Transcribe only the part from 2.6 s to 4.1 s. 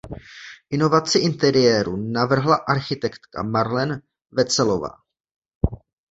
architektka Marlene